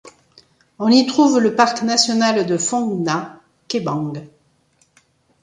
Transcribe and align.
On 0.79 0.87
y 0.87 1.05
trouve 1.05 1.39
le 1.39 1.53
parc 1.55 1.83
national 1.83 2.47
de 2.47 2.57
Phong 2.57 3.03
Nha- 3.05 3.39
Kẻ 3.67 3.81
Bàng. 3.81 4.25